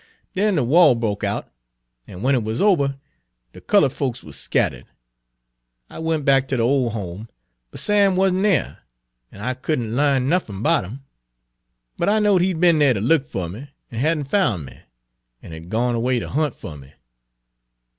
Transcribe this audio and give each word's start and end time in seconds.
"Den 0.33 0.55
de 0.55 0.63
wah 0.63 0.95
broke 0.95 1.23
out, 1.23 1.51
an' 2.07 2.17
w'en 2.23 2.33
it 2.33 2.41
wuz 2.43 2.59
ober 2.59 2.95
de 3.53 3.61
cullud 3.61 3.91
folks 3.91 4.23
wuz 4.23 4.31
scattered. 4.35 4.87
I 5.91 5.99
went 5.99 6.25
back 6.25 6.47
ter 6.47 6.57
de 6.57 6.63
ole 6.63 6.89
home; 6.89 7.29
but 7.69 7.81
Sam 7.81 8.15
wuz 8.15 8.29
n' 8.31 8.41
dere, 8.41 8.79
an' 9.31 9.41
I 9.41 9.53
could 9.53 9.77
n' 9.79 9.95
l'arn 9.95 10.27
nuffin' 10.27 10.63
'bout 10.63 10.85
'im. 10.85 11.03
But 11.99 12.09
I 12.09 12.17
knowed 12.17 12.41
he 12.41 12.51
'd 12.51 12.59
be'n 12.59 12.79
dere 12.79 12.95
to 12.95 12.99
look 12.99 13.27
fer 13.27 13.47
me 13.47 13.69
an' 13.91 13.99
had 13.99 14.17
n' 14.17 14.23
foun' 14.23 14.65
me, 14.65 14.79
an' 15.43 15.51
had 15.51 15.69
gone 15.69 15.93
erway 15.95 16.19
ter 16.19 16.29
hunt 16.29 16.55
fer 16.55 16.75
me. 16.75 16.93